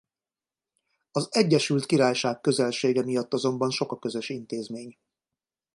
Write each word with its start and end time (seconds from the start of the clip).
Az 1.11 1.27
Egyesült 1.31 1.85
Királyság 1.85 2.41
közelsége 2.41 3.03
miatt 3.03 3.33
azonban 3.33 3.69
sok 3.69 3.91
a 3.91 3.99
közös 3.99 4.29
intézmény. 4.29 4.97